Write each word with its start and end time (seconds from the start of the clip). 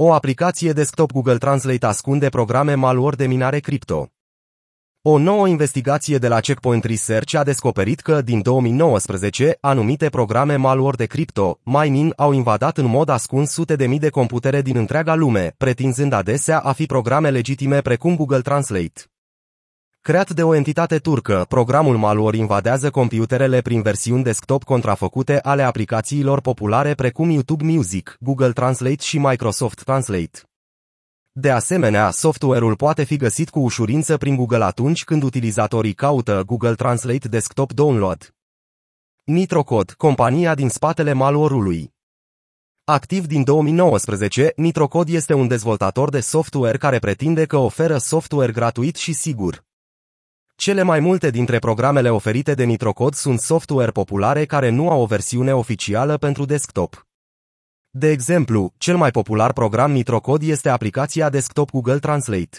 O 0.00 0.12
aplicație 0.12 0.72
desktop 0.72 1.12
Google 1.12 1.38
Translate 1.38 1.86
ascunde 1.86 2.28
programe 2.28 2.74
malware 2.74 3.16
de 3.16 3.26
minare 3.26 3.58
cripto. 3.58 4.08
O 5.02 5.18
nouă 5.18 5.48
investigație 5.48 6.18
de 6.18 6.28
la 6.28 6.40
Checkpoint 6.40 6.84
Research 6.84 7.34
a 7.34 7.42
descoperit 7.42 8.00
că, 8.00 8.22
din 8.22 8.42
2019, 8.42 9.58
anumite 9.60 10.08
programe 10.08 10.56
malware 10.56 10.96
de 10.96 11.06
cripto, 11.06 11.60
mining, 11.62 12.12
au 12.16 12.32
invadat 12.32 12.78
în 12.78 12.86
mod 12.86 13.08
ascuns 13.08 13.50
sute 13.50 13.76
de 13.76 13.86
mii 13.86 13.98
de 13.98 14.08
computere 14.08 14.62
din 14.62 14.76
întreaga 14.76 15.14
lume, 15.14 15.54
pretinzând 15.56 16.12
adesea 16.12 16.58
a 16.58 16.72
fi 16.72 16.86
programe 16.86 17.30
legitime 17.30 17.80
precum 17.80 18.16
Google 18.16 18.40
Translate. 18.40 19.17
Creat 20.08 20.30
de 20.30 20.42
o 20.42 20.54
entitate 20.54 20.98
turcă, 20.98 21.44
programul 21.48 21.96
malware 21.96 22.36
invadează 22.36 22.90
computerele 22.90 23.60
prin 23.60 23.82
versiuni 23.82 24.22
desktop 24.22 24.64
contrafăcute 24.64 25.40
ale 25.40 25.62
aplicațiilor 25.62 26.40
populare 26.40 26.94
precum 26.94 27.30
YouTube 27.30 27.64
Music, 27.64 28.16
Google 28.20 28.52
Translate 28.52 29.02
și 29.02 29.18
Microsoft 29.18 29.84
Translate. 29.84 30.40
De 31.32 31.50
asemenea, 31.50 32.10
software-ul 32.10 32.76
poate 32.76 33.04
fi 33.04 33.16
găsit 33.16 33.50
cu 33.50 33.58
ușurință 33.58 34.16
prin 34.16 34.36
Google 34.36 34.64
atunci 34.64 35.04
când 35.04 35.22
utilizatorii 35.22 35.94
caută 35.94 36.42
Google 36.46 36.74
Translate 36.74 37.28
Desktop 37.28 37.72
Download. 37.72 38.34
Nitrocode, 39.24 39.92
compania 39.96 40.54
din 40.54 40.68
spatele 40.68 41.12
malware-ului. 41.12 41.92
Activ 42.84 43.26
din 43.26 43.44
2019, 43.44 44.52
Nitrocode 44.56 45.12
este 45.12 45.34
un 45.34 45.48
dezvoltator 45.48 46.08
de 46.08 46.20
software 46.20 46.78
care 46.78 46.98
pretinde 46.98 47.44
că 47.44 47.56
oferă 47.56 47.98
software 47.98 48.52
gratuit 48.52 48.96
și 48.96 49.12
sigur. 49.12 49.66
Cele 50.60 50.82
mai 50.82 51.00
multe 51.00 51.30
dintre 51.30 51.58
programele 51.58 52.10
oferite 52.10 52.54
de 52.54 52.64
Nitrocode 52.64 53.16
sunt 53.16 53.40
software 53.40 53.90
populare 53.90 54.44
care 54.44 54.68
nu 54.68 54.90
au 54.90 55.00
o 55.00 55.06
versiune 55.06 55.54
oficială 55.54 56.16
pentru 56.16 56.44
desktop. 56.44 57.06
De 57.90 58.10
exemplu, 58.10 58.72
cel 58.78 58.96
mai 58.96 59.10
popular 59.10 59.52
program 59.52 59.90
Nitrocode 59.90 60.46
este 60.46 60.68
aplicația 60.68 61.28
desktop 61.28 61.70
Google 61.70 61.98
Translate. 61.98 62.58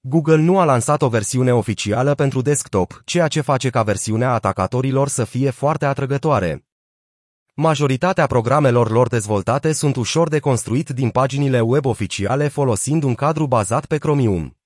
Google 0.00 0.36
nu 0.36 0.58
a 0.58 0.64
lansat 0.64 1.02
o 1.02 1.08
versiune 1.08 1.54
oficială 1.54 2.14
pentru 2.14 2.40
desktop, 2.40 3.02
ceea 3.04 3.28
ce 3.28 3.40
face 3.40 3.70
ca 3.70 3.82
versiunea 3.82 4.32
atacatorilor 4.32 5.08
să 5.08 5.24
fie 5.24 5.50
foarte 5.50 5.86
atrăgătoare. 5.86 6.66
Majoritatea 7.54 8.26
programelor 8.26 8.90
lor 8.90 9.08
dezvoltate 9.08 9.72
sunt 9.72 9.96
ușor 9.96 10.28
de 10.28 10.38
construit 10.38 10.88
din 10.88 11.10
paginile 11.10 11.60
web 11.60 11.84
oficiale 11.84 12.48
folosind 12.48 13.02
un 13.02 13.14
cadru 13.14 13.46
bazat 13.46 13.86
pe 13.86 13.98
Chromium. 13.98 14.57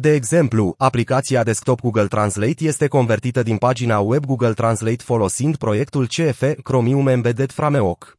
De 0.00 0.14
exemplu, 0.14 0.74
aplicația 0.76 1.42
desktop 1.42 1.80
Google 1.80 2.06
Translate 2.06 2.64
este 2.64 2.88
convertită 2.88 3.42
din 3.42 3.56
pagina 3.56 3.98
web 3.98 4.24
Google 4.24 4.52
Translate 4.52 5.02
folosind 5.02 5.56
proiectul 5.56 6.06
CF 6.06 6.42
Chromium 6.62 7.06
Embedded 7.06 7.52
Framework. 7.52 8.16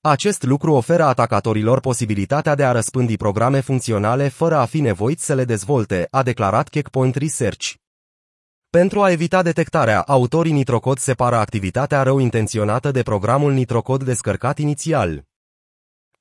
Acest 0.00 0.42
lucru 0.42 0.72
oferă 0.72 1.04
atacatorilor 1.04 1.80
posibilitatea 1.80 2.54
de 2.54 2.64
a 2.64 2.72
răspândi 2.72 3.16
programe 3.16 3.60
funcționale 3.60 4.28
fără 4.28 4.56
a 4.56 4.64
fi 4.64 4.80
nevoiți 4.80 5.24
să 5.24 5.34
le 5.34 5.44
dezvolte, 5.44 6.08
a 6.10 6.22
declarat 6.22 6.68
Checkpoint 6.68 7.14
Research. 7.14 7.72
Pentru 8.70 9.02
a 9.02 9.10
evita 9.10 9.42
detectarea, 9.42 10.00
autorii 10.00 10.52
Nitrocode 10.52 11.00
separă 11.00 11.36
activitatea 11.36 12.02
rău 12.02 12.18
intenționată 12.18 12.90
de 12.90 13.02
programul 13.02 13.52
Nitrocode 13.52 14.04
descărcat 14.04 14.58
inițial. 14.58 15.24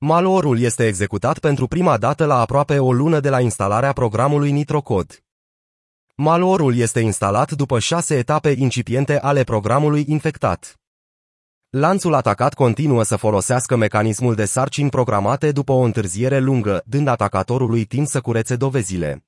Malorul 0.08 0.60
este 0.60 0.88
executat 0.88 1.40
pentru 1.40 1.68
prima 1.68 1.98
dată 1.98 2.26
la 2.26 2.40
aproape 2.40 2.80
o 2.80 2.94
lună 2.94 3.20
de 3.20 3.30
la 3.30 3.40
instalarea 3.40 3.94
programului 3.94 4.52
Nitrocode. 4.52 5.14
Malorul 6.16 6.76
este 6.78 7.00
instalat 7.00 7.52
după 7.52 7.80
șase 7.80 8.18
etape 8.18 8.56
incipiente 8.58 9.20
ale 9.20 9.44
programului 9.44 10.06
infectat. 10.08 10.80
Lanțul 11.70 12.14
atacat 12.14 12.54
continuă 12.54 13.04
să 13.04 13.16
folosească 13.16 13.76
mecanismul 13.76 14.36
de 14.36 14.46
sarcini 14.46 14.90
programate 14.90 15.52
după 15.52 15.72
o 15.72 15.82
întârziere 15.82 16.40
lungă, 16.40 16.84
dând 16.86 17.08
atacatorului 17.08 17.86
timp 17.86 18.08
să 18.08 18.22
curețe 18.22 18.56
dovezile. 18.56 19.26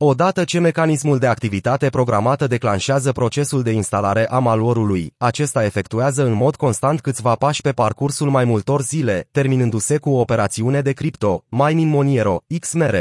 Odată 0.00 0.44
ce 0.44 0.58
mecanismul 0.58 1.18
de 1.18 1.26
activitate 1.26 1.88
programată 1.88 2.46
declanșează 2.46 3.12
procesul 3.12 3.62
de 3.62 3.70
instalare 3.70 4.28
a 4.28 4.38
malware-ului, 4.38 5.14
acesta 5.16 5.64
efectuează 5.64 6.24
în 6.24 6.32
mod 6.32 6.56
constant 6.56 7.00
câțiva 7.00 7.34
pași 7.34 7.60
pe 7.60 7.72
parcursul 7.72 8.30
mai 8.30 8.44
multor 8.44 8.82
zile, 8.82 9.28
terminându-se 9.30 9.98
cu 9.98 10.10
o 10.10 10.20
operațiune 10.20 10.80
de 10.80 10.92
cripto, 10.92 11.44
Mining 11.48 11.92
Moniero, 11.92 12.42
XMR. 12.60 12.94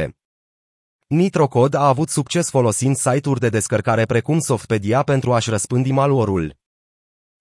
Nitrocode 1.07 1.77
a 1.77 1.87
avut 1.87 2.09
succes 2.09 2.49
folosind 2.49 2.95
site-uri 2.95 3.39
de 3.39 3.49
descărcare 3.49 4.05
precum 4.05 4.39
Softpedia 4.39 5.03
pentru 5.03 5.33
a-și 5.33 5.49
răspândi 5.49 5.91
malware-ul. 5.91 6.55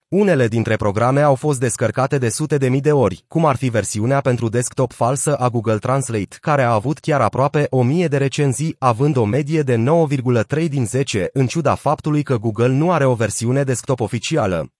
Unele 0.09 0.49
dintre 0.49 0.77
programe 0.77 1.21
au 1.21 1.35
fost 1.35 1.61
descărcate 1.61 2.19
de 2.19 2.29
sute 2.29 2.57
de 2.57 2.69
mii 2.69 2.81
de 2.81 2.93
ori, 2.93 3.25
cum 3.29 3.45
ar 3.45 3.57
fi 3.57 3.69
versiunea 3.69 4.21
pentru 4.21 4.49
desktop 4.49 4.93
falsă 4.93 5.37
a 5.37 5.49
Google 5.49 5.79
Translate, 5.79 6.37
care 6.41 6.63
a 6.63 6.73
avut 6.73 6.99
chiar 6.99 7.21
aproape 7.21 7.67
o 7.71 7.83
mie 7.83 8.07
de 8.07 8.17
recenzii, 8.17 8.77
având 8.79 9.17
o 9.17 9.25
medie 9.25 9.63
de 9.63 9.85
9,3 10.57 10.69
din 10.69 10.87
10, 10.87 11.29
în 11.33 11.47
ciuda 11.47 11.75
faptului 11.75 12.23
că 12.23 12.39
Google 12.39 12.69
nu 12.69 12.93
are 12.93 13.05
o 13.05 13.15
versiune 13.15 13.63
desktop 13.63 14.01
oficială. 14.01 14.73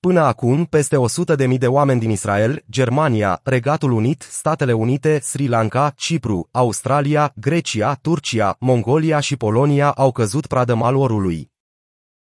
Până 0.00 0.20
acum, 0.20 0.64
peste 0.64 0.96
100 0.96 1.34
de 1.34 1.46
mii 1.46 1.58
de 1.58 1.66
oameni 1.66 2.00
din 2.00 2.10
Israel, 2.10 2.64
Germania, 2.70 3.40
Regatul 3.42 3.92
Unit, 3.92 4.26
Statele 4.30 4.72
Unite, 4.72 5.18
Sri 5.22 5.46
Lanka, 5.46 5.92
Cipru, 5.96 6.48
Australia, 6.50 7.32
Grecia, 7.36 7.94
Turcia, 7.94 8.56
Mongolia 8.60 9.20
și 9.20 9.36
Polonia 9.36 9.90
au 9.90 10.12
căzut 10.12 10.46
pradă 10.46 10.74
malorului. 10.74 11.52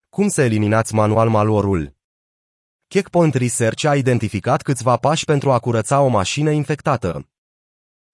Cum 0.08 0.28
să 0.28 0.42
eliminați 0.42 0.94
manual 0.94 1.28
malorul? 1.28 1.98
Checkpoint 2.94 3.34
Research 3.34 3.84
a 3.84 3.96
identificat 3.96 4.62
câțiva 4.62 4.96
pași 4.96 5.24
pentru 5.24 5.52
a 5.52 5.58
curăța 5.58 6.00
o 6.00 6.08
mașină 6.08 6.50
infectată. 6.50 7.28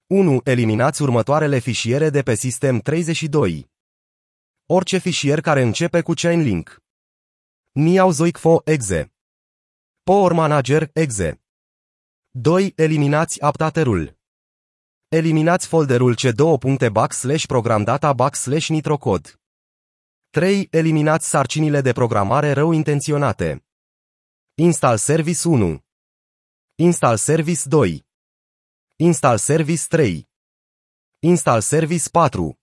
1. 0.06 0.40
Eliminați 0.44 1.02
următoarele 1.02 1.58
fișiere 1.58 2.10
de 2.10 2.22
pe 2.22 2.34
sistem 2.34 2.78
32. 2.78 3.70
Orice 4.66 4.98
fișier 4.98 5.40
care 5.40 5.62
începe 5.62 6.00
cu 6.00 6.12
Chainlink. 6.12 6.82
Miao 7.72 8.10
Zoicfo 8.10 8.62
exe. 8.64 9.12
Power 10.02 10.32
Manager 10.32 10.90
exe. 10.92 11.42
2. 12.30 12.72
Eliminați 12.76 13.44
updaterul. 13.44 14.18
Eliminați 15.08 15.66
folderul 15.66 16.16
c2. 16.16 16.90
backslash 16.92 17.46
program 17.46 17.84
data 17.84 18.12
backslash 18.12 18.68
nitrocod. 18.68 19.40
3. 20.30 20.68
Eliminați 20.70 21.28
sarcinile 21.28 21.80
de 21.80 21.92
programare 21.92 22.52
rău 22.52 22.72
intenționate. 22.72 23.65
Install 24.58 24.98
Service 24.98 25.46
1 25.46 25.82
Install 26.78 27.18
Service 27.18 27.68
2 27.68 28.02
Install 28.96 29.38
Service 29.38 29.86
3 29.86 30.26
Install 31.20 31.62
Service 31.62 32.08
4 32.08 32.56